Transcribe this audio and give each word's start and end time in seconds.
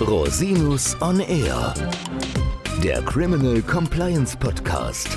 Rosinus 0.00 1.00
on 1.00 1.20
Air, 1.20 1.74
der 2.82 3.02
Criminal 3.02 3.62
Compliance 3.62 4.36
Podcast. 4.36 5.08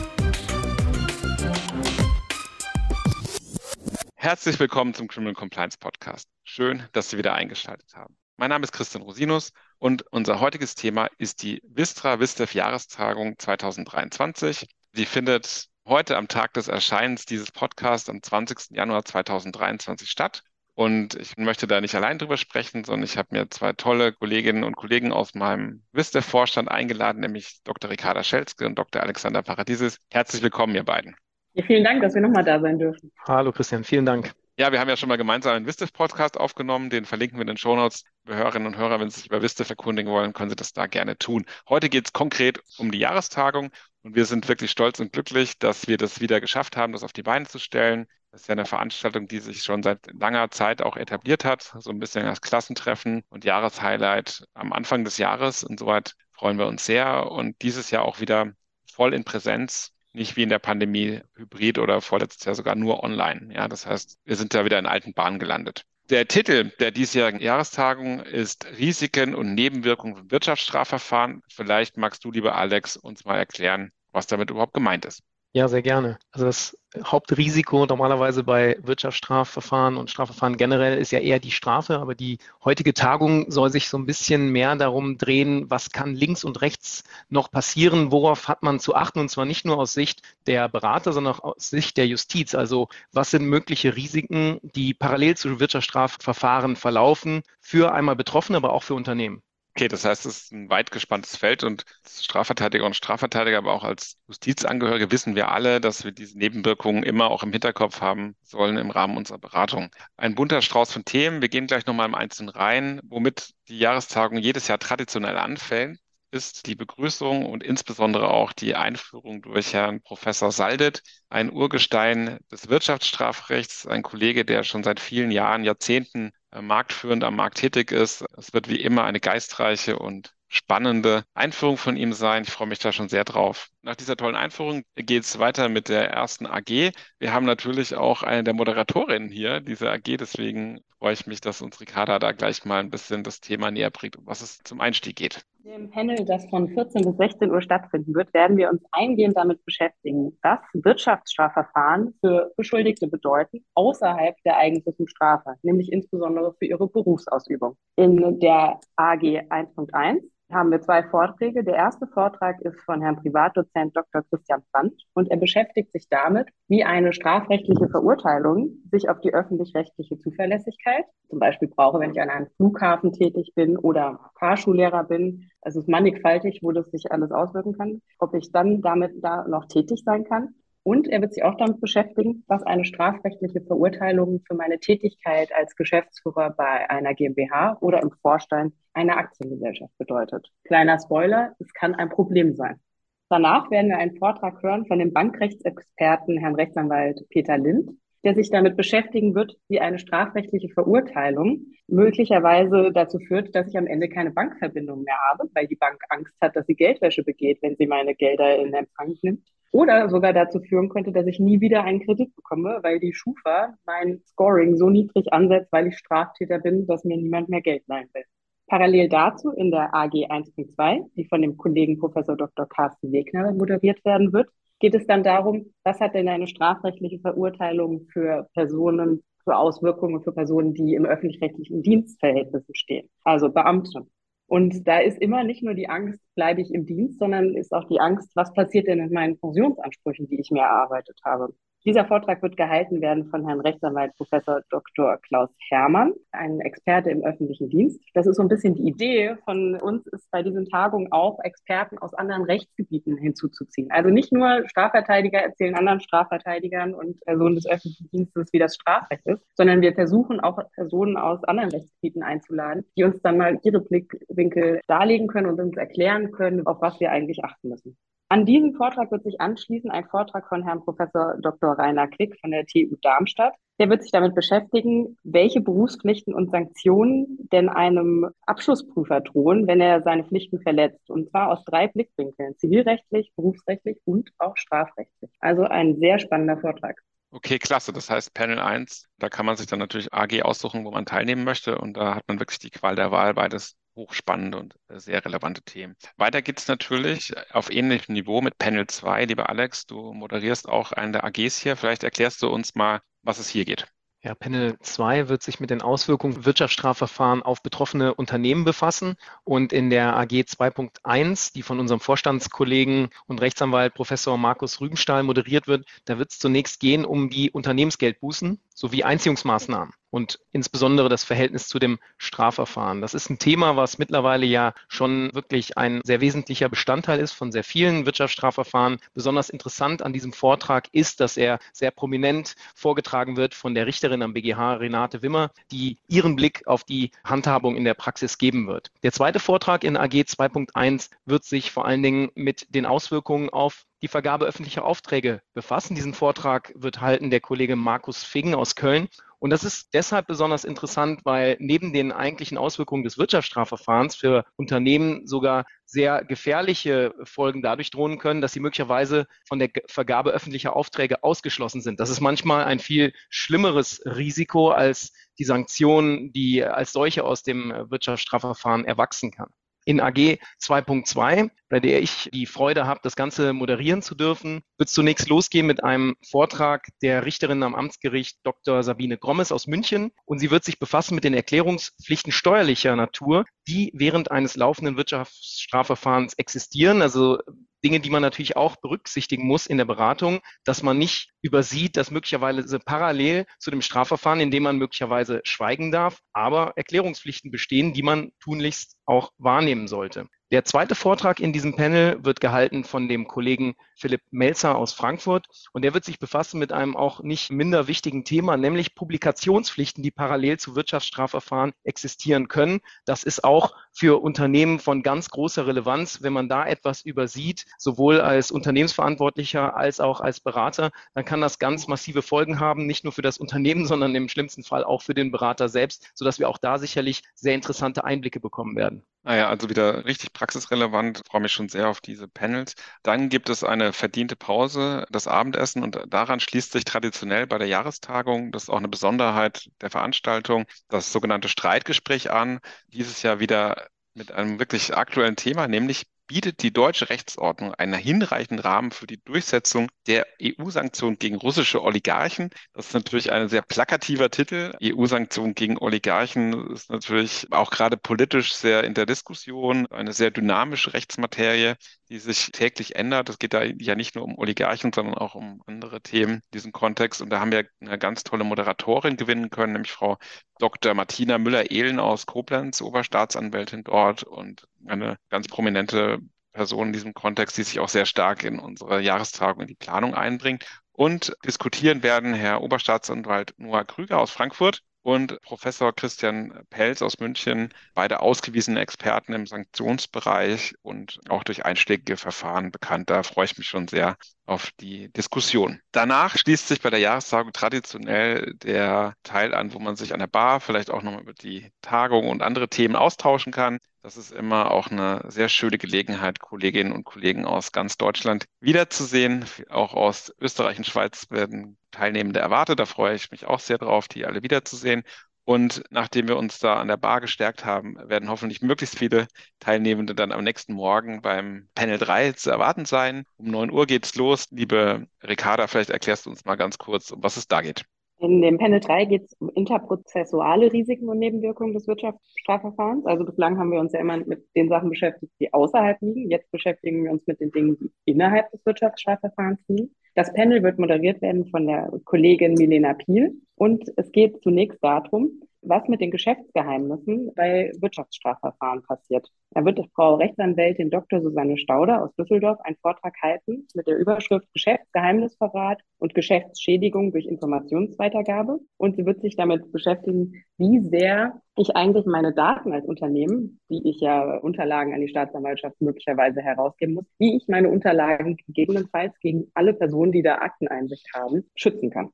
Herzlich 4.15 4.59
willkommen 4.59 4.93
zum 4.93 5.07
Criminal 5.07 5.33
Compliance 5.33 5.77
Podcast. 5.77 6.27
Schön, 6.43 6.83
dass 6.91 7.09
Sie 7.09 7.17
wieder 7.17 7.33
eingeschaltet 7.33 7.95
haben. 7.95 8.15
Mein 8.37 8.49
Name 8.49 8.63
ist 8.63 8.71
Christian 8.71 9.03
Rosinus 9.03 9.51
und 9.79 10.03
unser 10.11 10.39
heutiges 10.39 10.75
Thema 10.75 11.07
ist 11.17 11.43
die 11.43 11.61
Vistra 11.63 12.19
Vistef 12.19 12.53
Jahrestagung 12.53 13.37
2023. 13.37 14.67
Die 14.95 15.05
findet 15.05 15.69
heute 15.85 16.17
am 16.17 16.27
Tag 16.27 16.53
des 16.53 16.67
Erscheinens 16.67 17.25
dieses 17.25 17.51
Podcasts 17.51 18.09
am 18.09 18.21
20. 18.21 18.71
Januar 18.71 19.05
2023 19.05 20.09
statt. 20.09 20.43
Und 20.75 21.15
ich 21.15 21.37
möchte 21.37 21.67
da 21.67 21.81
nicht 21.81 21.93
allein 21.93 22.17
drüber 22.17 22.37
sprechen, 22.37 22.83
sondern 22.83 23.03
ich 23.03 23.17
habe 23.17 23.29
mir 23.31 23.49
zwei 23.49 23.73
tolle 23.73 24.11
Kolleginnen 24.11 24.63
und 24.63 24.75
Kollegen 24.75 25.11
aus 25.11 25.35
meinem 25.35 25.83
WISTEF-Vorstand 25.91 26.69
eingeladen, 26.69 27.19
nämlich 27.19 27.61
Dr. 27.63 27.91
Ricarda 27.91 28.23
Schelzke 28.23 28.65
und 28.65 28.75
Dr. 28.75 29.03
Alexander 29.03 29.43
Paradiesis. 29.43 29.99
Herzlich 30.09 30.41
willkommen, 30.41 30.73
ihr 30.73 30.83
beiden. 30.83 31.15
Ja, 31.53 31.63
vielen 31.63 31.83
Dank, 31.83 32.01
dass 32.01 32.15
wir 32.15 32.21
nochmal 32.21 32.43
da 32.43 32.59
sein 32.59 32.79
dürfen. 32.79 33.11
Hallo 33.27 33.51
Christian, 33.51 33.83
vielen 33.83 34.07
Dank. 34.07 34.33
Ja, 34.57 34.71
wir 34.71 34.79
haben 34.79 34.89
ja 34.89 34.97
schon 34.97 35.09
mal 35.09 35.17
gemeinsam 35.17 35.55
einen 35.55 35.65
WISTEF-Podcast 35.67 36.39
aufgenommen. 36.39 36.89
Den 36.89 37.05
verlinken 37.05 37.37
wir 37.37 37.41
in 37.41 37.47
den 37.47 37.57
Shownotes. 37.57 38.03
Hörerinnen 38.25 38.67
und 38.67 38.77
Hörer, 38.77 38.99
wenn 38.99 39.09
Sie 39.09 39.17
sich 39.17 39.27
über 39.27 39.41
WISTEF 39.41 39.69
erkundigen 39.69 40.11
wollen, 40.11 40.33
können 40.33 40.49
Sie 40.49 40.55
das 40.55 40.73
da 40.73 40.87
gerne 40.87 41.17
tun. 41.17 41.45
Heute 41.69 41.89
geht 41.89 42.05
es 42.05 42.13
konkret 42.13 42.59
um 42.77 42.91
die 42.91 42.99
Jahrestagung 42.99 43.71
und 44.03 44.15
wir 44.15 44.25
sind 44.25 44.47
wirklich 44.47 44.71
stolz 44.71 44.99
und 44.99 45.11
glücklich, 45.11 45.57
dass 45.57 45.87
wir 45.87 45.97
das 45.97 46.19
wieder 46.19 46.39
geschafft 46.41 46.77
haben, 46.77 46.93
das 46.93 47.03
auf 47.03 47.13
die 47.13 47.23
Beine 47.23 47.45
zu 47.47 47.59
stellen. 47.59 48.07
Das 48.33 48.41
ist 48.41 48.47
ja 48.47 48.53
eine 48.53 48.65
Veranstaltung, 48.65 49.27
die 49.27 49.37
sich 49.37 49.61
schon 49.61 49.83
seit 49.83 50.11
langer 50.11 50.49
Zeit 50.49 50.81
auch 50.81 50.97
etabliert 50.97 51.45
hat, 51.45 51.71
so 51.77 51.91
ein 51.91 51.99
bisschen 51.99 52.25
als 52.25 52.41
Klassentreffen 52.41 53.21
und 53.29 53.45
Jahreshighlight 53.45 54.45
am 54.55 54.73
Anfang 54.73 55.03
des 55.03 55.19
Jahres. 55.19 55.61
Insoweit 55.61 56.15
freuen 56.31 56.57
wir 56.57 56.65
uns 56.65 56.83
sehr 56.83 57.29
und 57.31 57.61
dieses 57.61 57.91
Jahr 57.91 58.03
auch 58.05 58.21
wieder 58.21 58.53
voll 58.91 59.13
in 59.13 59.23
Präsenz, 59.23 59.91
nicht 60.13 60.35
wie 60.35 60.41
in 60.41 60.49
der 60.49 60.57
Pandemie 60.57 61.21
hybrid 61.35 61.77
oder 61.77 62.01
vorletztes 62.01 62.43
Jahr 62.43 62.55
sogar 62.55 62.73
nur 62.73 63.03
online. 63.03 63.53
Ja, 63.53 63.67
das 63.67 63.85
heißt, 63.85 64.17
wir 64.25 64.35
sind 64.35 64.55
da 64.55 64.65
wieder 64.65 64.79
in 64.79 64.87
alten 64.87 65.13
Bahnen 65.13 65.37
gelandet. 65.37 65.83
Der 66.09 66.27
Titel 66.27 66.71
der 66.79 66.89
diesjährigen 66.89 67.39
Jahrestagung 67.39 68.21
ist 68.21 68.65
Risiken 68.79 69.35
und 69.35 69.53
Nebenwirkungen 69.53 70.15
von 70.15 70.31
Wirtschaftsstrafverfahren. 70.31 71.43
Vielleicht 71.49 71.97
magst 71.97 72.25
du, 72.25 72.31
lieber 72.31 72.55
Alex, 72.55 72.97
uns 72.97 73.25
mal 73.25 73.37
erklären, 73.37 73.91
was 74.11 74.25
damit 74.25 74.49
überhaupt 74.49 74.73
gemeint 74.73 75.05
ist. 75.05 75.21
Ja, 75.55 75.67
sehr 75.67 75.83
gerne. 75.83 76.17
Also 76.31 76.45
das 76.47 76.75
Hauptrisiko 77.03 77.85
normalerweise 77.85 78.43
bei 78.43 78.75
Wirtschaftsstrafverfahren 78.81 79.97
und 79.97 80.09
Strafverfahren 80.09 80.57
generell 80.57 80.97
ist 80.97 81.11
ja 81.11 81.19
eher 81.19 81.39
die 81.39 81.51
Strafe, 81.51 81.99
aber 81.99 82.15
die 82.15 82.39
heutige 82.63 82.93
Tagung 82.95 83.51
soll 83.51 83.69
sich 83.71 83.87
so 83.87 83.97
ein 83.99 84.07
bisschen 84.07 84.49
mehr 84.49 84.75
darum 84.75 85.17
drehen, 85.19 85.69
was 85.69 85.91
kann 85.91 86.15
links 86.15 86.43
und 86.43 86.61
rechts 86.61 87.03
noch 87.29 87.51
passieren, 87.51 88.11
worauf 88.11 88.47
hat 88.47 88.63
man 88.63 88.79
zu 88.79 88.95
achten 88.95 89.19
und 89.19 89.29
zwar 89.29 89.45
nicht 89.45 89.63
nur 89.63 89.77
aus 89.77 89.93
Sicht 89.93 90.23
der 90.47 90.67
Berater, 90.69 91.13
sondern 91.13 91.35
auch 91.35 91.43
aus 91.43 91.69
Sicht 91.69 91.97
der 91.97 92.07
Justiz. 92.07 92.55
Also 92.55 92.87
was 93.11 93.29
sind 93.29 93.45
mögliche 93.45 93.95
Risiken, 93.95 94.59
die 94.63 94.95
parallel 94.95 95.37
zu 95.37 95.59
Wirtschaftsstrafverfahren 95.59 96.75
verlaufen 96.75 97.43
für 97.61 97.93
einmal 97.93 98.15
Betroffene, 98.15 98.57
aber 98.57 98.73
auch 98.73 98.81
für 98.83 98.95
Unternehmen. 98.95 99.43
Okay, 99.75 99.87
das 99.87 100.05
heißt, 100.05 100.27
es 100.27 100.43
ist 100.43 100.51
ein 100.51 100.69
weit 100.69 100.91
gespanntes 100.91 101.35
Feld 101.35 101.63
und 101.63 101.83
Strafverteidiger 102.07 102.85
und 102.85 102.95
Strafverteidiger, 102.95 103.57
aber 103.57 103.73
auch 103.73 103.83
als 103.83 104.17
Justizangehörige 104.27 105.11
wissen 105.11 105.35
wir 105.35 105.49
alle, 105.51 105.81
dass 105.81 106.03
wir 106.03 106.11
diese 106.11 106.37
Nebenwirkungen 106.37 107.01
immer 107.01 107.31
auch 107.31 107.41
im 107.41 107.51
Hinterkopf 107.51 107.99
haben 107.99 108.35
sollen 108.43 108.77
im 108.77 108.91
Rahmen 108.91 109.17
unserer 109.17 109.39
Beratung. 109.39 109.89
Ein 110.15 110.35
bunter 110.35 110.61
Strauß 110.61 110.91
von 110.91 111.05
Themen. 111.05 111.41
Wir 111.41 111.49
gehen 111.49 111.65
gleich 111.65 111.87
nochmal 111.87 112.07
im 112.07 112.13
Einzelnen 112.13 112.49
rein, 112.49 112.99
womit 113.03 113.53
die 113.67 113.79
Jahrestagung 113.79 114.37
jedes 114.37 114.67
Jahr 114.67 114.77
traditionell 114.77 115.37
anfällt 115.37 115.99
ist 116.33 116.65
die 116.65 116.75
Begrüßung 116.75 117.45
und 117.45 117.63
insbesondere 117.63 118.29
auch 118.29 118.53
die 118.53 118.75
Einführung 118.75 119.43
durch 119.43 119.73
Herrn 119.73 120.01
Professor 120.01 120.51
Saldet, 120.51 121.03
ein 121.29 121.51
Urgestein 121.51 122.39
des 122.51 122.69
Wirtschaftsstrafrechts, 122.69 123.85
ein 123.85 124.01
Kollege, 124.01 124.43
der 124.43 124.63
schon 124.63 124.83
seit 124.83 124.99
vielen 124.99 125.29
Jahren, 125.29 125.63
Jahrzehnten 125.63 126.31
marktführend 126.61 127.23
am 127.23 127.35
Markt 127.35 127.57
tätig 127.57 127.91
ist. 127.91 128.25
Es 128.37 128.53
wird 128.53 128.69
wie 128.69 128.81
immer 128.81 129.03
eine 129.03 129.19
geistreiche 129.19 129.97
und 129.99 130.33
spannende 130.53 131.25
Einführung 131.33 131.77
von 131.77 131.97
ihm 131.97 132.13
sein. 132.13 132.43
Ich 132.43 132.51
freue 132.51 132.67
mich 132.67 132.79
da 132.79 132.91
schon 132.91 133.09
sehr 133.09 133.23
drauf. 133.23 133.69
Nach 133.81 133.95
dieser 133.95 134.15
tollen 134.15 134.35
Einführung 134.35 134.83
geht 134.95 135.23
es 135.23 135.39
weiter 135.39 135.67
mit 135.67 135.89
der 135.89 136.11
ersten 136.11 136.45
AG. 136.45 136.91
Wir 137.17 137.33
haben 137.33 137.45
natürlich 137.45 137.95
auch 137.95 138.21
eine 138.21 138.43
der 138.43 138.53
Moderatorinnen 138.53 139.29
hier, 139.29 139.61
dieser 139.61 139.91
AG. 139.91 140.17
Deswegen 140.17 140.81
freue 140.99 141.13
ich 141.13 141.25
mich, 141.25 141.41
dass 141.41 141.61
uns 141.61 141.81
Ricarda 141.81 142.19
da 142.19 142.33
gleich 142.33 142.65
mal 142.65 142.79
ein 142.79 142.91
bisschen 142.91 143.23
das 143.23 143.41
Thema 143.41 143.71
näher 143.71 143.89
bringt, 143.89 144.15
um 144.15 144.27
was 144.27 144.41
es 144.41 144.59
zum 144.63 144.79
Einstieg 144.79 145.15
geht. 145.15 145.43
Im 145.65 145.89
Panel, 145.91 146.25
das 146.25 146.45
von 146.49 146.67
14 146.67 147.03
bis 147.03 147.15
16 147.15 147.49
Uhr 147.49 147.61
stattfinden 147.61 148.13
wird, 148.13 148.33
werden 148.33 148.57
wir 148.57 148.69
uns 148.69 148.83
eingehend 148.91 149.37
damit 149.37 149.63
beschäftigen, 149.63 150.37
was 150.41 150.59
Wirtschaftsstrafverfahren 150.73 152.13
für 152.19 152.51
Beschuldigte 152.57 153.07
bedeuten, 153.07 153.63
außerhalb 153.73 154.35
der 154.43 154.57
eigentlichen 154.57 155.07
Strafe, 155.07 155.53
nämlich 155.61 155.89
insbesondere 155.89 156.53
für 156.59 156.65
ihre 156.65 156.89
Berufsausübung. 156.89 157.77
In 157.95 158.41
der 158.41 158.81
AG 158.97 159.21
1.1 159.21 160.23
haben 160.53 160.71
wir 160.71 160.81
zwei 160.81 161.03
Vorträge. 161.03 161.63
Der 161.63 161.75
erste 161.75 162.07
Vortrag 162.07 162.61
ist 162.61 162.81
von 162.81 163.01
Herrn 163.01 163.17
Privatdozent 163.17 163.95
Dr. 163.95 164.23
Christian 164.29 164.61
Brandt 164.71 165.01
und 165.13 165.29
er 165.29 165.37
beschäftigt 165.37 165.91
sich 165.91 166.07
damit, 166.09 166.49
wie 166.67 166.83
eine 166.83 167.13
strafrechtliche 167.13 167.89
Verurteilung 167.89 168.77
sich 168.91 169.09
auf 169.09 169.19
die 169.21 169.33
öffentlich-rechtliche 169.33 170.17
Zuverlässigkeit, 170.19 171.05
zum 171.29 171.39
Beispiel 171.39 171.67
brauche, 171.67 171.99
wenn 171.99 172.11
ich 172.11 172.21
an 172.21 172.29
einem 172.29 172.47
Flughafen 172.57 173.11
tätig 173.11 173.53
bin 173.55 173.77
oder 173.77 174.19
Fahrschullehrer 174.39 175.03
bin, 175.03 175.49
also 175.61 175.79
es 175.79 175.85
ist 175.85 175.89
mannigfaltig, 175.89 176.59
wo 176.61 176.71
das 176.71 176.91
sich 176.91 177.11
alles 177.11 177.31
auswirken 177.31 177.77
kann, 177.77 178.01
ob 178.19 178.33
ich 178.33 178.51
dann 178.51 178.81
damit 178.81 179.11
da 179.23 179.47
noch 179.47 179.65
tätig 179.65 180.03
sein 180.05 180.25
kann. 180.25 180.55
Und 180.83 181.07
er 181.07 181.21
wird 181.21 181.33
sich 181.33 181.43
auch 181.43 181.55
damit 181.55 181.79
beschäftigen, 181.79 182.43
was 182.47 182.61
eine 182.63 182.83
strafrechtliche 182.83 183.61
Verurteilung 183.61 184.41
für 184.45 184.53
meine 184.53 184.79
Tätigkeit 184.79 185.49
als 185.55 185.75
Geschäftsführer 185.77 186.49
bei 186.49 186.89
einer 186.89 187.13
GmbH 187.13 187.77
oder 187.79 188.01
im 188.01 188.11
Vorstand 188.21 188.73
einer 188.93 189.17
Aktiengesellschaft 189.17 189.97
bedeutet. 189.97 190.51
Kleiner 190.65 190.99
Spoiler, 190.99 191.55
es 191.59 191.73
kann 191.73 191.95
ein 191.95 192.09
Problem 192.09 192.53
sein. 192.55 192.81
Danach 193.29 193.71
werden 193.71 193.89
wir 193.89 193.97
einen 193.97 194.17
Vortrag 194.17 194.61
hören 194.61 194.85
von 194.85 194.99
dem 194.99 195.13
Bankrechtsexperten 195.13 196.37
Herrn 196.37 196.55
Rechtsanwalt 196.55 197.27
Peter 197.29 197.57
Lind, 197.57 197.91
der 198.23 198.35
sich 198.35 198.49
damit 198.49 198.77
beschäftigen 198.77 199.35
wird, 199.35 199.57
wie 199.67 199.79
eine 199.79 199.99
strafrechtliche 199.99 200.69
Verurteilung 200.69 201.65
möglicherweise 201.87 202.91
dazu 202.93 203.19
führt, 203.19 203.53
dass 203.53 203.67
ich 203.67 203.77
am 203.77 203.87
Ende 203.87 204.07
keine 204.07 204.31
Bankverbindung 204.31 205.03
mehr 205.03 205.17
habe, 205.29 205.49
weil 205.53 205.67
die 205.67 205.75
Bank 205.75 206.01
Angst 206.09 206.33
hat, 206.41 206.55
dass 206.55 206.65
sie 206.65 206.75
Geldwäsche 206.75 207.23
begeht, 207.23 207.59
wenn 207.61 207.75
sie 207.75 207.87
meine 207.87 208.15
Gelder 208.15 208.57
in 208.57 208.73
Empfang 208.73 209.15
nimmt. 209.21 209.47
Oder 209.71 210.07
sogar 210.07 210.33
dazu 210.33 210.59
führen 210.61 210.89
könnte, 210.89 211.11
dass 211.11 211.25
ich 211.25 211.39
nie 211.39 211.59
wieder 211.59 211.83
einen 211.83 211.99
Kredit 211.99 212.35
bekomme, 212.35 212.79
weil 212.83 212.99
die 212.99 213.13
Schufa 213.13 213.73
mein 213.85 214.21
Scoring 214.27 214.77
so 214.77 214.89
niedrig 214.89 215.33
ansetzt, 215.33 215.71
weil 215.71 215.87
ich 215.87 215.97
Straftäter 215.97 216.59
bin, 216.59 216.85
dass 216.85 217.03
mir 217.03 217.17
niemand 217.17 217.49
mehr 217.49 217.61
Geld 217.61 217.83
leihen 217.87 218.09
will. 218.13 218.23
Parallel 218.67 219.09
dazu 219.09 219.51
in 219.51 219.71
der 219.71 219.93
AG 219.93 220.13
1.2, 220.13 221.09
die 221.15 221.25
von 221.25 221.41
dem 221.41 221.57
Kollegen 221.57 221.99
Professor 221.99 222.37
Dr. 222.37 222.67
Carsten 222.67 223.11
Wegner 223.11 223.51
moderiert 223.51 224.03
werden 224.05 224.31
wird, 224.31 224.47
geht 224.79 224.95
es 224.95 225.07
dann 225.07 225.23
darum, 225.23 225.73
was 225.83 225.99
hat 225.99 226.13
denn 226.13 226.27
eine 226.27 226.47
strafrechtliche 226.47 227.19
Verurteilung 227.19 228.07
für 228.11 228.47
Personen, 228.53 229.23
für 229.43 229.57
Auswirkungen 229.57 230.23
für 230.23 230.31
Personen, 230.31 230.73
die 230.73 230.93
im 230.93 231.05
öffentlich-rechtlichen 231.05 231.81
Dienstverhältnissen 231.83 232.75
stehen, 232.75 233.09
also 233.23 233.51
Beamte. 233.51 234.07
Und 234.47 234.87
da 234.87 234.99
ist 234.99 235.17
immer 235.19 235.43
nicht 235.43 235.63
nur 235.63 235.73
die 235.73 235.89
Angst, 235.89 236.19
bleibe 236.35 236.61
ich 236.61 236.73
im 236.73 236.85
Dienst, 236.85 237.19
sondern 237.19 237.55
ist 237.55 237.73
auch 237.73 237.87
die 237.87 237.99
Angst, 237.99 238.31
was 238.35 238.53
passiert 238.53 238.87
denn 238.87 238.99
mit 238.99 239.11
meinen 239.11 239.39
Pensionsansprüchen, 239.39 240.27
die 240.27 240.39
ich 240.39 240.51
mir 240.51 240.63
erarbeitet 240.63 241.19
habe. 241.23 241.53
Dieser 241.85 242.05
Vortrag 242.05 242.41
wird 242.41 242.55
gehalten 242.55 243.01
werden 243.01 243.25
von 243.25 243.45
Herrn 243.45 243.59
Rechtsanwalt 243.59 244.15
Professor 244.15 244.61
Dr. 244.69 245.17
Klaus 245.17 245.49
Herrmann, 245.67 246.13
ein 246.31 246.61
Experte 246.61 247.09
im 247.09 247.25
öffentlichen 247.25 247.69
Dienst. 247.69 247.99
Das 248.13 248.25
ist 248.25 248.37
so 248.37 248.41
ein 248.41 248.47
bisschen 248.47 248.75
die 248.75 248.87
Idee 248.87 249.35
von 249.43 249.75
uns, 249.75 250.07
ist 250.07 250.31
bei 250.31 250.43
diesen 250.43 250.65
Tagungen 250.69 251.11
auch 251.11 251.39
Experten 251.43 251.97
aus 251.97 252.13
anderen 252.13 252.43
Rechtsgebieten 252.43 253.17
hinzuzuziehen. 253.17 253.91
Also 253.91 254.11
nicht 254.11 254.31
nur 254.31 254.63
Strafverteidiger 254.69 255.39
erzählen 255.39 255.75
anderen 255.75 255.99
Strafverteidigern 255.99 256.93
und 256.93 257.19
Personen 257.25 257.55
des 257.55 257.67
öffentlichen 257.67 258.09
Dienstes, 258.13 258.53
wie 258.53 258.59
das 258.59 258.75
Strafrecht 258.75 259.25
ist, 259.25 259.43
sondern 259.53 259.81
wir 259.81 259.93
versuchen 259.93 260.39
auch 260.39 260.59
Personen 260.75 261.17
aus 261.17 261.43
anderen 261.43 261.71
Rechtsgebieten 261.71 262.23
einzuladen, 262.23 262.85
die 262.95 263.03
uns 263.03 263.21
dann 263.21 263.37
mal 263.37 263.59
ihre 263.61 263.81
Blickwinkel 263.81 264.79
darlegen 264.87 265.27
können 265.27 265.47
und 265.47 265.59
uns 265.59 265.75
erklären 265.75 266.31
können, 266.31 266.65
auf 266.65 266.79
was 266.79 267.01
wir 267.01 267.11
eigentlich 267.11 267.43
achten 267.43 267.67
müssen. 267.67 267.97
An 268.33 268.47
diesem 268.47 268.73
Vortrag 268.73 269.11
wird 269.11 269.23
sich 269.25 269.39
anschließen 269.39 269.91
ein 269.91 270.07
Vortrag 270.07 270.49
von 270.49 270.63
Herrn 270.63 270.83
Professor 270.83 271.35
Dr. 271.39 271.77
Rainer 271.77 272.07
Klick 272.07 272.35
von 272.41 272.49
der 272.49 272.65
TU 272.65 272.95
Darmstadt. 273.03 273.53
Der 273.77 273.91
wird 273.91 274.01
sich 274.01 274.11
damit 274.11 274.33
beschäftigen, 274.33 275.19
welche 275.23 275.61
Berufspflichten 275.61 276.33
und 276.33 276.49
Sanktionen 276.49 277.37
denn 277.51 277.69
einem 277.69 278.31
Abschlussprüfer 278.47 279.21
drohen, 279.21 279.67
wenn 279.67 279.81
er 279.81 280.01
seine 280.01 280.23
Pflichten 280.23 280.59
verletzt. 280.61 281.11
Und 281.11 281.29
zwar 281.29 281.51
aus 281.51 281.63
drei 281.63 281.87
Blickwinkeln, 281.89 282.57
zivilrechtlich, 282.57 283.31
berufsrechtlich 283.35 283.99
und 284.03 284.31
auch 284.39 284.57
strafrechtlich. 284.57 285.29
Also 285.39 285.65
ein 285.65 285.99
sehr 285.99 286.17
spannender 286.17 286.57
Vortrag. 286.57 286.99
Okay, 287.29 287.59
klasse. 287.59 287.93
Das 287.93 288.09
heißt, 288.09 288.33
Panel 288.33 288.57
1, 288.57 289.09
da 289.19 289.29
kann 289.29 289.45
man 289.45 289.57
sich 289.57 289.67
dann 289.67 289.77
natürlich 289.77 290.11
AG 290.11 290.41
aussuchen, 290.41 290.85
wo 290.85 290.89
man 290.89 291.05
teilnehmen 291.05 291.43
möchte. 291.43 291.77
Und 291.77 291.97
da 291.97 292.15
hat 292.15 292.23
man 292.27 292.39
wirklich 292.39 292.57
die 292.57 292.71
Qual 292.71 292.95
der 292.95 293.11
Wahl, 293.11 293.35
beides 293.35 293.75
hochspannende 293.95 294.57
und 294.57 294.75
sehr 294.89 295.23
relevante 295.23 295.61
Themen. 295.61 295.95
Weiter 296.17 296.41
geht 296.41 296.59
es 296.59 296.67
natürlich 296.67 297.33
auf 297.51 297.71
ähnlichem 297.71 298.13
Niveau 298.13 298.41
mit 298.41 298.57
Panel 298.57 298.87
2. 298.87 299.25
Lieber 299.25 299.49
Alex, 299.49 299.85
du 299.85 300.13
moderierst 300.13 300.67
auch 300.67 300.91
einen 300.91 301.13
der 301.13 301.23
AGs 301.23 301.57
hier. 301.57 301.77
Vielleicht 301.77 302.03
erklärst 302.03 302.41
du 302.41 302.49
uns 302.49 302.75
mal, 302.75 303.01
was 303.21 303.39
es 303.39 303.49
hier 303.49 303.65
geht. 303.65 303.87
Ja, 304.25 304.35
Panel 304.35 304.77
2 304.79 305.27
wird 305.27 305.43
sich 305.43 305.59
mit 305.59 305.69
den 305.69 305.81
Auswirkungen 305.81 306.45
Wirtschaftsstrafverfahren 306.45 307.43
auf 307.43 307.61
betroffene 307.61 308.13
Unternehmen 308.13 308.63
befassen. 308.63 309.17
Und 309.43 309.73
in 309.73 309.89
der 309.89 310.15
AG 310.15 310.45
2.1, 310.45 311.51
die 311.53 311.61
von 311.61 311.77
unserem 311.77 311.99
Vorstandskollegen 311.99 313.09
und 313.27 313.41
Rechtsanwalt 313.41 313.93
Professor 313.93 314.37
Markus 314.37 314.79
Rübenstahl 314.79 315.23
moderiert 315.23 315.67
wird, 315.67 315.85
da 316.05 316.19
wird 316.19 316.31
es 316.31 316.39
zunächst 316.39 316.79
gehen 316.79 317.03
um 317.03 317.29
die 317.29 317.51
Unternehmensgeldbußen 317.51 318.61
sowie 318.73 319.03
Einziehungsmaßnahmen 319.03 319.93
und 320.13 320.39
insbesondere 320.51 321.09
das 321.09 321.23
Verhältnis 321.23 321.67
zu 321.67 321.79
dem 321.79 321.97
Strafverfahren. 322.17 323.01
Das 323.01 323.15
ist 323.15 323.31
ein 323.31 323.39
Thema, 323.39 323.75
was 323.75 323.97
mittlerweile 323.97 324.45
ja 324.45 324.75
schon 324.87 325.33
wirklich 325.33 325.75
ein 325.75 326.01
sehr 326.03 326.21
wesentlicher 326.21 326.69
Bestandteil 326.69 327.19
ist 327.19 327.31
von 327.31 327.51
sehr 327.51 327.63
vielen 327.63 328.05
Wirtschaftsstrafverfahren. 328.05 328.99
Besonders 329.15 329.49
interessant 329.49 330.03
an 330.03 330.13
diesem 330.13 330.31
Vortrag 330.31 330.87
ist, 330.91 331.19
dass 331.19 331.35
er 331.35 331.57
sehr 331.71 331.89
prominent 331.89 332.55
vorgetragen 332.75 333.37
wird 333.37 333.55
von 333.55 333.73
der 333.73 333.87
Richterin 333.87 334.21
am 334.21 334.33
BGH, 334.33 334.75
Renate 334.75 335.23
Wimmer, 335.23 335.49
die 335.71 335.97
ihren 336.07 336.35
Blick 336.35 336.67
auf 336.67 336.83
die 336.83 337.09
Handhabung 337.23 337.75
in 337.75 337.83
der 337.83 337.95
Praxis 337.95 338.37
geben 338.37 338.67
wird. 338.67 338.91
Der 339.01 339.13
zweite 339.13 339.39
Vortrag 339.39 339.83
in 339.83 339.97
AG 339.97 340.13
2.1 340.13 341.09
wird 341.25 341.43
sich 341.43 341.71
vor 341.71 341.85
allen 341.85 342.03
Dingen 342.03 342.29
mit 342.35 342.67
den 342.75 342.85
Auswirkungen 342.85 343.49
auf 343.49 343.85
die 344.03 344.09
Vergabe 344.09 344.45
öffentlicher 344.45 344.83
Aufträge 344.83 345.41
befassen. 345.53 345.95
Diesen 345.95 346.13
Vortrag 346.13 346.73
wird 346.75 346.99
halten 346.99 347.31
der 347.31 347.39
Kollege 347.39 347.77
Markus 347.77 348.21
Fingen 348.25 348.53
aus 348.53 348.75
Köln. 348.75 349.07
Und 349.39 349.49
das 349.49 349.63
ist 349.63 349.93
deshalb 349.93 350.27
besonders 350.27 350.65
interessant, 350.65 351.21
weil 351.23 351.55
neben 351.59 351.93
den 351.93 352.11
eigentlichen 352.11 352.57
Auswirkungen 352.57 353.05
des 353.05 353.17
Wirtschaftsstrafverfahrens 353.17 354.17
für 354.17 354.43
Unternehmen 354.57 355.25
sogar 355.25 355.65
sehr 355.85 356.25
gefährliche 356.25 357.13
Folgen 357.23 357.61
dadurch 357.61 357.91
drohen 357.91 358.19
können, 358.19 358.41
dass 358.41 358.51
sie 358.51 358.59
möglicherweise 358.59 359.25
von 359.47 359.59
der 359.59 359.69
Vergabe 359.87 360.31
öffentlicher 360.31 360.75
Aufträge 360.75 361.23
ausgeschlossen 361.23 361.81
sind. 361.81 362.01
Das 362.01 362.09
ist 362.09 362.19
manchmal 362.19 362.65
ein 362.65 362.79
viel 362.79 363.13
schlimmeres 363.29 364.01
Risiko 364.05 364.71
als 364.71 365.13
die 365.39 365.45
Sanktionen, 365.45 366.33
die 366.33 366.61
als 366.61 366.91
solche 366.91 367.23
aus 367.23 367.41
dem 367.41 367.71
Wirtschaftsstrafverfahren 367.89 368.83
erwachsen 368.83 369.31
kann 369.31 369.49
in 369.85 369.99
AG 369.99 370.39
2.2, 370.61 371.49
bei 371.69 371.79
der 371.79 372.01
ich 372.01 372.29
die 372.33 372.45
Freude 372.45 372.85
habe, 372.85 372.99
das 373.03 373.15
Ganze 373.15 373.53
moderieren 373.53 374.01
zu 374.01 374.15
dürfen, 374.15 374.61
wird 374.77 374.89
zunächst 374.89 375.29
losgehen 375.29 375.65
mit 375.65 375.83
einem 375.83 376.15
Vortrag 376.29 376.87
der 377.01 377.25
Richterin 377.25 377.63
am 377.63 377.75
Amtsgericht 377.75 378.37
Dr. 378.43 378.83
Sabine 378.83 379.17
Grommes 379.17 379.51
aus 379.51 379.67
München. 379.67 380.11
Und 380.25 380.39
sie 380.39 380.51
wird 380.51 380.63
sich 380.63 380.79
befassen 380.79 381.15
mit 381.15 381.23
den 381.23 381.33
Erklärungspflichten 381.33 382.31
steuerlicher 382.31 382.95
Natur, 382.95 383.45
die 383.67 383.91
während 383.95 384.31
eines 384.31 384.55
laufenden 384.55 384.97
Wirtschaftsstrafverfahrens 384.97 386.35
existieren. 386.35 387.01
Also 387.01 387.39
Dinge, 387.83 387.99
die 387.99 388.09
man 388.09 388.21
natürlich 388.21 388.55
auch 388.55 388.77
berücksichtigen 388.77 389.45
muss 389.45 389.67
in 389.67 389.77
der 389.77 389.85
Beratung, 389.85 390.39
dass 390.63 390.83
man 390.83 390.97
nicht 390.97 391.31
übersieht, 391.41 391.97
dass 391.97 392.11
möglicherweise 392.11 392.79
parallel 392.79 393.45
zu 393.59 393.71
dem 393.71 393.81
Strafverfahren, 393.81 394.39
in 394.39 394.51
dem 394.51 394.63
man 394.63 394.77
möglicherweise 394.77 395.41
schweigen 395.43 395.91
darf, 395.91 396.19
aber 396.33 396.73
Erklärungspflichten 396.75 397.51
bestehen, 397.51 397.93
die 397.93 398.03
man 398.03 398.31
tunlichst 398.39 398.97
auch 399.05 399.31
wahrnehmen 399.37 399.87
sollte. 399.87 400.27
Der 400.53 400.65
zweite 400.65 400.93
Vortrag 400.93 401.39
in 401.39 401.51
diesem 401.51 401.75
Panel 401.75 402.23
wird 402.23 402.39
gehalten 402.39 402.83
von 402.83 403.09
dem 403.09 403.27
Kollegen 403.27 403.75
Philipp 403.95 404.21
Melzer 404.29 404.77
aus 404.77 404.93
Frankfurt 404.93 405.47
und 405.71 405.81
der 405.81 405.95
wird 405.95 406.05
sich 406.05 406.19
befassen 406.19 406.59
mit 406.59 406.71
einem 406.71 406.95
auch 406.95 407.23
nicht 407.23 407.51
minder 407.51 407.87
wichtigen 407.87 408.23
Thema, 408.23 408.55
nämlich 408.55 408.93
Publikationspflichten, 408.93 410.03
die 410.03 410.11
parallel 410.11 410.59
zu 410.59 410.75
Wirtschaftsstrafverfahren 410.75 411.73
existieren 411.83 412.49
können. 412.49 412.81
Das 413.05 413.23
ist 413.23 413.43
auch 413.43 413.73
für 413.93 414.21
Unternehmen 414.21 414.77
von 414.77 415.01
ganz 415.01 415.31
großer 415.31 415.65
Relevanz. 415.65 416.21
Wenn 416.21 416.33
man 416.33 416.49
da 416.49 416.67
etwas 416.67 417.01
übersieht, 417.01 417.65
sowohl 417.79 418.21
als 418.21 418.51
Unternehmensverantwortlicher 418.51 419.75
als 419.75 419.99
auch 419.99 420.21
als 420.21 420.39
Berater, 420.39 420.91
dann 421.15 421.25
kann 421.25 421.41
das 421.41 421.57
ganz 421.57 421.87
massive 421.87 422.21
Folgen 422.21 422.59
haben, 422.59 422.85
nicht 422.85 423.03
nur 423.03 423.13
für 423.13 423.23
das 423.23 423.39
Unternehmen, 423.39 423.87
sondern 423.87 424.13
im 424.13 424.29
schlimmsten 424.29 424.63
Fall 424.63 424.83
auch 424.83 425.01
für 425.01 425.15
den 425.15 425.31
Berater 425.31 425.67
selbst, 425.67 426.11
sodass 426.13 426.37
wir 426.37 426.47
auch 426.47 426.59
da 426.59 426.77
sicherlich 426.77 427.23
sehr 427.33 427.55
interessante 427.55 428.03
Einblicke 428.03 428.39
bekommen 428.39 428.75
werden. 428.75 429.03
Naja, 429.25 429.47
also 429.49 429.69
wieder 429.69 430.03
richtig 430.05 430.33
praxisrelevant. 430.33 431.19
Ich 431.23 431.29
freue 431.31 431.41
mich 431.41 431.51
schon 431.53 431.69
sehr 431.69 431.87
auf 431.87 432.01
diese 432.01 432.27
Panels. 432.27 432.75
Dann 433.03 433.29
gibt 433.29 433.49
es 433.49 433.63
eine 433.63 433.93
verdiente 433.93 434.35
Pause, 434.35 435.05
das 435.09 435.27
Abendessen 435.27 435.81
und 435.81 435.97
daran 436.09 436.39
schließt 436.41 436.73
sich 436.73 436.83
traditionell 436.83 437.47
bei 437.47 437.57
der 437.57 437.67
Jahrestagung, 437.67 438.51
das 438.51 438.63
ist 438.63 438.69
auch 438.69 438.77
eine 438.77 438.89
Besonderheit 438.89 439.69
der 439.81 439.89
Veranstaltung, 439.91 440.65
das 440.89 441.11
sogenannte 441.13 441.47
Streitgespräch 441.47 442.31
an. 442.31 442.59
Dieses 442.87 443.21
Jahr 443.21 443.39
wieder 443.39 443.87
mit 444.13 444.31
einem 444.33 444.59
wirklich 444.59 444.95
aktuellen 444.95 445.37
Thema, 445.37 445.67
nämlich 445.69 446.05
bietet 446.33 446.63
die 446.63 446.73
deutsche 446.73 447.09
Rechtsordnung 447.11 447.75
einen 447.75 447.93
hinreichenden 447.93 448.57
Rahmen 448.57 448.89
für 448.89 449.05
die 449.05 449.23
Durchsetzung 449.23 449.89
der 450.07 450.25
EU-Sanktionen 450.41 451.19
gegen 451.19 451.35
russische 451.35 451.83
Oligarchen. 451.83 452.49
Das 452.73 452.87
ist 452.87 452.93
natürlich 452.95 453.31
ein 453.31 453.49
sehr 453.49 453.61
plakativer 453.61 454.31
Titel. 454.31 454.73
EU-Sanktionen 454.81 455.53
gegen 455.53 455.77
Oligarchen 455.77 456.71
ist 456.71 456.89
natürlich 456.89 457.45
auch 457.51 457.69
gerade 457.69 457.97
politisch 457.97 458.55
sehr 458.55 458.83
in 458.83 458.95
der 458.95 459.05
Diskussion, 459.05 459.85
eine 459.91 460.11
sehr 460.11 460.31
dynamische 460.31 460.95
Rechtsmaterie, 460.95 461.75
die 462.13 462.19
sich 462.19 462.51
täglich 462.51 462.95
ändert. 462.95 463.27
Es 463.29 463.39
geht 463.39 463.55
da 463.55 463.63
ja 463.63 463.95
nicht 463.95 464.13
nur 464.13 464.23
um 464.23 464.37
Oligarchen, 464.37 464.93
sondern 464.93 465.15
auch 465.15 465.33
um 465.33 465.63
andere 465.65 465.99
Themen 465.99 466.35
in 466.35 466.51
diesem 466.53 466.71
Kontext. 466.71 467.23
Und 467.23 467.31
da 467.31 467.39
haben 467.39 467.51
wir 467.51 467.65
eine 467.81 467.97
ganz 467.97 468.23
tolle 468.23 468.43
Moderatorin 468.43 469.17
gewinnen 469.17 469.49
können, 469.49 469.73
nämlich 469.73 469.91
Frau 469.91 470.17
Dr. 470.59 470.93
Martina 470.93 471.39
Müller-Ehlen 471.39 471.99
aus 471.99 472.27
Koblenz, 472.27 472.81
Oberstaatsanwältin 472.81 473.83
dort 473.83 474.21
und 474.21 474.67
eine 474.85 475.17
ganz 475.29 475.47
prominente 475.47 476.19
Person 476.51 476.87
in 476.87 476.93
diesem 476.93 477.15
Kontext, 477.15 477.57
die 477.57 477.63
sich 477.63 477.79
auch 477.79 477.89
sehr 477.89 478.05
stark 478.05 478.43
in 478.43 478.59
unsere 478.59 479.01
Jahrestagung, 479.01 479.63
in 479.63 479.67
die 479.67 479.73
Planung 479.73 480.13
einbringt. 480.13 480.65
Und 480.91 481.33
diskutieren 481.43 482.03
werden 482.03 482.35
Herr 482.35 482.61
Oberstaatsanwalt 482.61 483.55
Noah 483.57 483.85
Krüger 483.85 484.19
aus 484.19 484.29
Frankfurt 484.29 484.83
und 485.03 485.39
Professor 485.41 485.93
Christian 485.93 486.65
Pelz 486.69 487.01
aus 487.01 487.19
München, 487.19 487.69
beide 487.93 488.21
ausgewiesene 488.21 488.79
Experten 488.79 489.33
im 489.33 489.45
Sanktionsbereich 489.45 490.75
und 490.81 491.19
auch 491.29 491.43
durch 491.43 491.65
einschlägige 491.65 492.17
Verfahren 492.17 492.71
bekannt. 492.71 493.09
Da 493.09 493.23
freue 493.23 493.45
ich 493.45 493.57
mich 493.57 493.67
schon 493.67 493.87
sehr 493.87 494.17
auf 494.45 494.71
die 494.79 495.09
Diskussion. 495.13 495.79
Danach 495.91 496.37
schließt 496.37 496.67
sich 496.67 496.81
bei 496.81 496.89
der 496.89 496.99
Jahrestagung 496.99 497.53
traditionell 497.53 498.53
der 498.55 499.15
Teil 499.23 499.53
an, 499.53 499.73
wo 499.73 499.79
man 499.79 499.95
sich 499.95 500.13
an 500.13 500.19
der 500.19 500.27
Bar 500.27 500.59
vielleicht 500.59 500.91
auch 500.91 501.01
nochmal 501.01 501.21
über 501.21 501.33
die 501.33 501.71
Tagung 501.81 502.27
und 502.29 502.41
andere 502.41 502.67
Themen 502.69 502.95
austauschen 502.95 503.53
kann. 503.53 503.77
Das 504.01 504.17
ist 504.17 504.31
immer 504.33 504.71
auch 504.71 504.87
eine 504.87 505.23
sehr 505.29 505.47
schöne 505.47 505.77
Gelegenheit, 505.77 506.39
Kolleginnen 506.39 506.91
und 506.91 507.05
Kollegen 507.05 507.45
aus 507.45 507.71
ganz 507.71 507.95
Deutschland 507.97 508.45
wiederzusehen. 508.59 509.45
Auch 509.69 509.93
aus 509.93 510.33
Österreich 510.41 510.77
und 510.77 510.85
Schweiz 510.85 511.27
werden 511.29 511.77
Teilnehmende 511.91 512.41
erwartet. 512.41 512.79
Da 512.79 512.85
freue 512.85 513.15
ich 513.15 513.31
mich 513.31 513.45
auch 513.45 513.61
sehr 513.61 513.77
drauf, 513.77 514.09
die 514.09 514.25
alle 514.25 514.43
wiederzusehen. 514.43 515.03
Und 515.45 515.83
nachdem 515.89 516.27
wir 516.29 516.37
uns 516.37 516.59
da 516.59 516.79
an 516.79 516.87
der 516.87 516.97
Bar 516.97 517.19
gestärkt 517.21 517.65
haben, 517.65 517.97
werden 518.09 518.29
hoffentlich 518.29 518.61
möglichst 518.61 518.97
viele 518.97 519.27
Teilnehmende 519.59 520.15
dann 520.15 520.31
am 520.31 520.43
nächsten 520.43 520.73
Morgen 520.73 521.21
beim 521.21 521.67
Panel 521.75 521.97
3 521.97 522.31
zu 522.33 522.49
erwarten 522.49 522.85
sein. 522.85 523.25
Um 523.37 523.47
9 523.47 523.71
Uhr 523.71 523.85
geht's 523.85 524.15
los. 524.15 524.47
Liebe 524.51 525.07
Ricarda, 525.21 525.67
vielleicht 525.67 525.89
erklärst 525.89 526.25
du 526.25 526.29
uns 526.29 526.45
mal 526.45 526.55
ganz 526.55 526.77
kurz, 526.77 527.11
um 527.11 527.21
was 527.23 527.35
es 527.37 527.47
da 527.47 527.61
geht. 527.61 527.83
In 528.23 528.41
dem 528.41 528.57
Panel 528.57 528.79
3 528.79 529.03
geht 529.03 529.25
es 529.25 529.33
um 529.41 529.49
interprozessuale 529.49 530.71
Risiken 530.71 531.09
und 531.09 531.19
Nebenwirkungen 531.19 531.73
des 531.73 531.89
Wirtschaftsstrafverfahrens. 531.89 533.05
Also 533.05 533.25
bislang 533.25 533.57
haben 533.57 533.69
wir 533.69 533.81
uns 533.81 533.91
ja 533.91 533.99
immer 533.99 534.15
mit 534.15 534.47
den 534.55 534.69
Sachen 534.69 534.89
beschäftigt, 534.89 535.33
die 535.41 535.53
außerhalb 535.53 535.97
liegen. 535.99 536.31
Jetzt 536.31 536.49
beschäftigen 536.49 537.03
wir 537.03 537.11
uns 537.11 537.27
mit 537.27 537.41
den 537.41 537.51
Dingen, 537.51 537.77
die 537.81 537.91
innerhalb 538.05 538.49
des 538.51 538.65
Wirtschaftsstrafverfahrens 538.65 539.59
liegen. 539.67 539.93
Das 540.15 540.33
Panel 540.33 540.63
wird 540.63 540.79
moderiert 540.79 541.21
werden 541.21 541.47
von 541.47 541.67
der 541.67 541.91
Kollegin 542.05 542.53
Milena 542.53 542.93
Piel 542.93 543.41
und 543.55 543.91
es 543.97 544.09
geht 544.13 544.41
zunächst 544.41 544.81
darum, 544.81 545.41
was 545.65 545.87
mit 545.87 546.01
den 546.01 546.11
Geschäftsgeheimnissen 546.11 547.31
bei 547.35 547.71
Wirtschaftsstrafverfahren 547.79 548.83
passiert. 548.83 549.29
Da 549.51 549.63
wird 549.65 549.79
Frau 549.95 550.15
Rechtsanwältin 550.15 550.89
Dr. 550.89 551.21
Susanne 551.21 551.57
Stauder 551.57 552.03
aus 552.03 552.13
Düsseldorf 552.15 552.59
einen 552.61 552.77
Vortrag 552.77 553.15
halten 553.21 553.67
mit 553.73 553.87
der 553.87 553.97
Überschrift 553.97 554.51
Geschäftsgeheimnisverrat 554.53 555.81
und 555.99 556.15
Geschäftsschädigung 556.15 557.11
durch 557.11 557.25
Informationsweitergabe. 557.25 558.59
Und 558.77 558.95
sie 558.95 559.05
wird 559.05 559.21
sich 559.21 559.35
damit 559.35 559.71
beschäftigen, 559.71 560.43
wie 560.57 560.79
sehr 560.79 561.41
ich 561.55 561.75
eigentlich 561.75 562.05
meine 562.05 562.33
Daten 562.33 562.73
als 562.73 562.85
Unternehmen, 562.85 563.59
die 563.69 563.87
ich 563.87 563.99
ja 563.99 564.37
Unterlagen 564.37 564.93
an 564.93 565.01
die 565.01 565.07
Staatsanwaltschaft 565.07 565.79
möglicherweise 565.81 566.41
herausgeben 566.41 566.95
muss, 566.95 567.05
wie 567.19 567.37
ich 567.37 567.47
meine 567.47 567.69
Unterlagen 567.69 568.37
gegebenenfalls 568.47 569.17
gegen 569.19 569.51
alle 569.53 569.73
Personen, 569.73 570.11
die 570.11 570.23
da 570.23 570.39
Akteneinsicht 570.39 571.07
haben, 571.13 571.49
schützen 571.55 571.91
kann. 571.91 572.09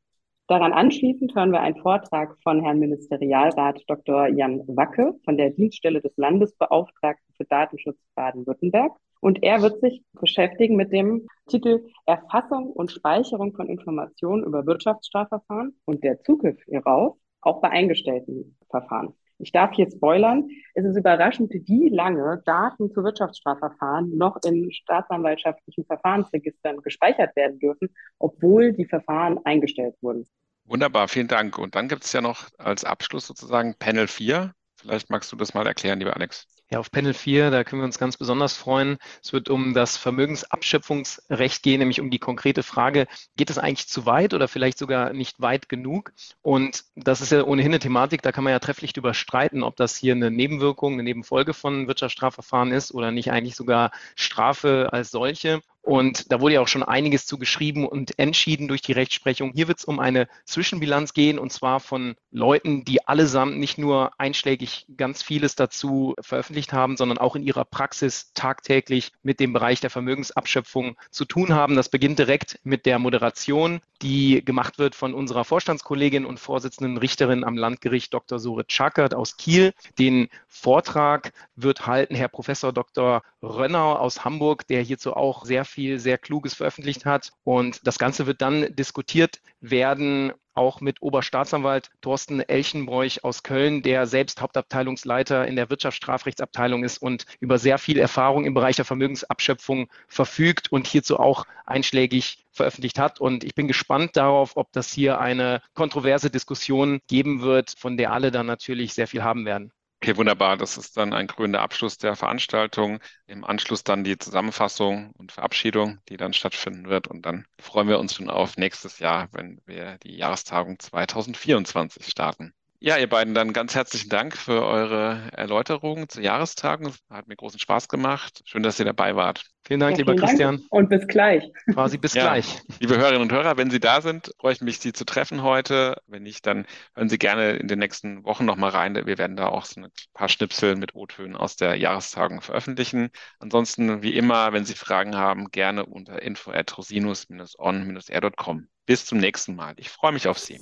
Daran 0.50 0.74
anschließend 0.74 1.36
hören 1.36 1.52
wir 1.52 1.62
einen 1.62 1.78
Vortrag 1.78 2.36
von 2.42 2.64
Herrn 2.64 2.80
Ministerialrat 2.80 3.84
Dr. 3.86 4.30
Jan 4.30 4.64
Wacke 4.68 5.14
von 5.24 5.38
der 5.38 5.52
Dienststelle 5.52 6.02
des 6.02 6.18
Landesbeauftragten 6.18 7.36
für 7.38 7.46
Datenschutz 7.46 8.00
Baden-Württemberg. 8.16 8.92
Und 9.22 9.44
er 9.44 9.62
wird 9.62 9.80
sich 9.80 10.04
beschäftigen 10.20 10.76
mit 10.76 10.92
dem 10.92 11.28
Titel 11.48 11.86
Erfassung 12.08 12.72
und 12.72 12.92
Speicherung 12.92 13.54
von 13.54 13.70
Informationen 13.70 14.44
über 14.44 14.66
Wirtschaftsstrafverfahren 14.66 15.78
und 15.86 16.04
der 16.04 16.20
Zugriff 16.24 16.58
hierauf, 16.66 17.16
auch 17.42 17.62
bei 17.62 17.70
eingestellten 17.70 18.58
Verfahren. 18.72 19.14
Ich 19.40 19.54
darf 19.54 19.72
hier 19.74 19.90
spoilern. 19.90 20.50
Es 20.76 20.86
ist 20.86 20.98
überraschend, 20.98 21.52
wie 21.54 21.90
lange 21.90 22.42
Daten 22.46 22.92
zu 22.92 23.04
Wirtschaftsstrafverfahren 23.04 24.18
noch 24.18 24.38
in 24.46 24.72
staatsanwaltschaftlichen 24.72 25.86
Verfahrensregistern 25.86 26.78
gespeichert 26.82 27.36
werden 27.38 27.58
dürfen, 27.60 27.90
obwohl 28.20 28.74
die 28.74 28.86
Verfahren 28.86 29.40
eingestellt 29.46 29.96
wurden. 30.02 30.28
Wunderbar, 30.66 31.08
vielen 31.08 31.30
Dank. 31.30 31.58
Und 31.58 31.76
dann 31.76 31.88
gibt 31.88 32.04
es 32.04 32.12
ja 32.12 32.22
noch 32.22 32.50
als 32.58 32.84
Abschluss 32.84 33.26
sozusagen 33.28 33.76
Panel 33.80 34.08
4. 34.08 34.54
Vielleicht 34.82 35.10
magst 35.10 35.32
du 35.32 35.38
das 35.38 35.54
mal 35.54 35.66
erklären, 35.66 36.00
lieber 36.00 36.16
Alex. 36.16 36.46
Ja, 36.72 36.80
auf 36.80 36.92
Panel 36.92 37.16
4, 37.16 37.50
da 37.50 37.64
können 37.64 37.82
wir 37.82 37.86
uns 37.86 37.98
ganz 37.98 38.16
besonders 38.18 38.56
freuen. 38.56 38.98
Es 39.24 39.34
wird 39.34 39.50
um 39.50 39.74
das 39.74 39.98
Vermögensabschöpfungsrecht 39.98 41.64
gehen, 41.64 41.80
nämlich 41.80 42.00
um 42.00 42.12
die 42.12 42.20
konkrete 42.20 42.62
Frage, 42.62 43.08
geht 43.36 43.50
es 43.50 43.58
eigentlich 43.58 43.88
zu 43.88 44.06
weit 44.06 44.36
oder 44.36 44.48
vielleicht 44.48 44.78
sogar 44.78 45.12
nicht 45.14 45.42
weit 45.42 45.68
genug? 45.68 46.12
Und 46.44 46.84
das 46.96 47.22
ist 47.22 47.32
ja 47.32 47.44
ohnehin 47.44 47.72
eine 47.72 47.80
Thematik, 47.80 48.22
da 48.22 48.32
kann 48.32 48.44
man 48.44 48.52
ja 48.54 48.60
trefflich 48.60 48.94
drüber 48.94 49.16
streiten, 49.16 49.64
ob 49.64 49.78
das 49.78 49.96
hier 49.98 50.14
eine 50.14 50.30
Nebenwirkung, 50.30 50.94
eine 50.94 51.04
Nebenfolge 51.04 51.56
von 51.56 51.88
Wirtschaftsstrafverfahren 51.88 52.72
ist 52.72 52.94
oder 52.94 53.12
nicht 53.12 53.32
eigentlich 53.32 53.56
sogar 53.56 53.92
Strafe 54.16 54.90
als 54.92 55.10
solche. 55.10 55.62
Und 55.82 56.32
da 56.32 56.40
wurde 56.40 56.56
ja 56.56 56.62
auch 56.62 56.68
schon 56.68 56.84
einiges 56.84 57.26
zu 57.26 57.40
und 57.88 58.20
entschieden 58.20 58.68
durch 58.68 58.82
die 58.82 58.92
Rechtsprechung. 58.92 59.54
Hier 59.56 59.68
wird 59.68 59.80
es 59.80 59.86
um 59.86 60.00
eine 60.00 60.28
Zwischenbilanz 60.46 61.14
gehen 61.14 61.40
und 61.40 61.52
zwar 61.52 61.80
von 61.80 62.16
Leuten, 62.32 62.86
die 62.86 63.08
allesamt 63.08 63.58
nicht 63.58 63.80
nur 63.80 64.12
einschlägig 64.20 64.86
ganz 64.98 65.24
vieles 65.24 65.56
dazu 65.56 66.14
veröffentlicht 66.22 66.74
haben, 66.74 66.96
sondern 66.96 67.18
auch 67.18 67.36
in 67.36 67.42
ihrer 67.42 67.66
Praxis 67.66 68.32
tagtäglich 68.34 69.14
mit 69.24 69.40
dem 69.40 69.52
Bereich 69.52 69.80
der 69.80 69.90
Vermögensabschöpfung 69.90 70.96
zu 71.10 71.26
tun 71.26 71.54
haben. 71.54 71.76
Das 71.76 71.90
beginnt 71.90 72.20
direkt 72.20 72.60
mit 72.64 72.86
der 72.86 73.00
Moderation, 73.00 73.82
die 74.04 74.46
gemacht 74.46 74.78
wird 74.78 74.94
von 74.94 75.16
unserer 75.16 75.44
Vorstandskollegin 75.44 76.26
und 76.26 76.40
Vorsitzenden 76.40 76.98
Richterin 76.98 77.44
am 77.44 77.58
Landgericht 77.58 78.14
Dr. 78.14 78.38
Sorit 78.38 78.72
Chakert 78.72 79.16
aus 79.16 79.38
Kiel. 79.38 79.74
Den 79.98 80.30
Vortrag 80.48 81.34
wird 81.56 81.88
halten 81.88 82.16
Herr 82.16 82.28
Professor 82.28 82.72
Dr. 82.72 83.24
Rönnau 83.42 83.96
aus 83.96 84.24
Hamburg, 84.24 84.68
der 84.68 84.82
hierzu 84.82 85.14
auch 85.14 85.46
sehr 85.46 85.66
viel 85.66 85.79
sehr 85.98 86.18
Kluges 86.18 86.54
veröffentlicht 86.54 87.06
hat. 87.06 87.32
Und 87.44 87.86
das 87.88 87.98
Ganze 87.98 88.28
wird 88.28 88.42
dann 88.42 88.76
diskutiert 88.76 89.40
werden 89.62 90.34
auch 90.60 90.82
mit 90.82 91.02
Oberstaatsanwalt 91.02 91.90
Thorsten 92.02 92.42
Elchenbräuch 92.42 93.24
aus 93.24 93.44
Köln, 93.44 93.82
der 93.82 94.08
selbst 94.08 94.42
Hauptabteilungsleiter 94.42 95.48
in 95.48 95.56
der 95.56 95.70
Wirtschaftsstrafrechtsabteilung 95.70 96.84
ist 96.84 96.98
und 96.98 97.26
über 97.40 97.58
sehr 97.58 97.78
viel 97.78 97.98
Erfahrung 97.98 98.46
im 98.46 98.54
Bereich 98.54 98.76
der 98.76 98.84
Vermögensabschöpfung 98.84 99.88
verfügt 100.10 100.72
und 100.72 100.86
hierzu 100.86 101.18
auch 101.18 101.46
einschlägig 101.66 102.46
veröffentlicht 102.52 103.00
hat. 103.00 103.22
Und 103.22 103.46
ich 103.46 103.56
bin 103.56 103.70
gespannt 103.70 104.18
darauf, 104.18 104.58
ob 104.58 104.72
das 104.74 104.92
hier 104.92 105.22
eine 105.22 105.62
kontroverse 105.76 106.30
Diskussion 106.30 107.00
geben 107.08 107.42
wird, 107.42 107.74
von 107.78 107.96
der 107.96 108.12
alle 108.12 108.32
dann 108.32 108.46
natürlich 108.46 108.94
sehr 108.94 109.08
viel 109.08 109.24
haben 109.24 109.46
werden. 109.46 109.72
Okay, 110.02 110.16
wunderbar. 110.18 110.56
Das 110.58 110.78
ist 110.78 110.96
dann 110.98 111.14
ein 111.14 111.28
krönender 111.28 111.62
Abschluss 111.62 111.98
der 111.98 112.16
Veranstaltung. 112.16 113.00
Im 113.28 113.44
Anschluss 113.46 113.84
dann 113.84 114.04
die 114.06 114.18
Zusammenfassung 114.18 115.12
und 115.12 115.32
Verabschiedung, 115.34 116.00
die 116.10 116.16
dann 116.18 116.34
stattfinden 116.34 116.88
wird. 116.90 117.08
Und 117.08 117.26
dann 117.26 117.46
freuen 117.60 117.88
wir 117.90 118.00
uns 118.00 118.16
schon 118.16 118.30
auf 118.30 118.56
nächstes 118.58 119.00
Jahr, 119.00 119.28
wenn 119.34 119.62
wir 119.66 119.98
die 120.00 120.16
Jahrestagung 120.16 120.80
2024 120.80 122.06
starten. 122.08 122.54
Ja, 122.82 122.98
ihr 122.98 123.10
beiden, 123.10 123.34
dann 123.34 123.52
ganz 123.52 123.76
herzlichen 123.76 124.08
Dank 124.08 124.38
für 124.38 124.66
eure 124.66 125.30
Erläuterungen 125.34 126.08
zur 126.08 126.24
Jahrestagung. 126.24 126.94
Hat 127.10 127.28
mir 127.28 127.36
großen 127.36 127.60
Spaß 127.60 127.90
gemacht. 127.90 128.42
Schön, 128.46 128.64
dass 128.64 128.80
ihr 128.80 128.86
dabei 128.86 129.18
wart. 129.18 129.44
Vielen 129.68 129.82
Dank, 129.82 129.98
ja, 129.98 129.98
lieber 129.98 130.16
Christian. 130.16 130.60
Dank 130.60 130.72
und 130.72 130.88
bis 130.88 131.06
gleich. 131.06 131.44
Quasi 131.74 131.98
bis 131.98 132.14
ja, 132.14 132.24
gleich. 132.24 132.62
Liebe 132.80 132.98
Hörerinnen 132.98 133.24
und 133.24 133.34
Hörer, 133.34 133.58
wenn 133.58 133.70
Sie 133.70 133.82
da 133.82 134.00
sind, 134.00 134.32
freue 134.40 134.54
ich 134.54 134.62
mich, 134.62 134.80
Sie 134.80 134.94
zu 134.94 135.04
treffen 135.04 135.44
heute. 135.44 136.02
Wenn 136.08 136.24
nicht, 136.24 136.48
dann 136.48 136.66
hören 136.96 137.10
Sie 137.10 137.18
gerne 137.18 137.58
in 137.58 137.68
den 137.68 137.80
nächsten 137.80 138.24
Wochen 138.24 138.46
nochmal 138.46 138.70
rein. 138.70 138.96
Wir 138.96 139.18
werden 139.18 139.36
da 139.36 139.48
auch 139.48 139.66
so 139.66 139.82
ein 139.82 139.90
paar 140.14 140.30
Schnipsel 140.30 140.78
mit 140.78 140.96
O-Tönen 140.96 141.36
aus 141.36 141.58
der 141.58 141.76
Jahrestagung 141.76 142.40
veröffentlichen. 142.40 143.10
Ansonsten, 143.40 144.02
wie 144.02 144.16
immer, 144.16 144.54
wenn 144.54 144.64
Sie 144.64 144.74
Fragen 144.74 145.18
haben, 145.18 145.52
gerne 145.52 145.86
unter 145.86 146.22
info 146.22 146.52
at 146.52 146.78
rosinus-on-r.com. 146.78 148.68
Bis 148.86 149.06
zum 149.06 149.18
nächsten 149.18 149.56
Mal. 149.56 149.74
Ich 149.76 149.90
freue 149.90 150.14
mich 150.14 150.30
auf 150.30 150.40
Sie. 150.40 150.62